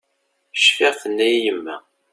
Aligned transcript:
Cfiɣ 0.63 0.93
tenna-yi 1.01 1.39
yemma. 1.45 1.77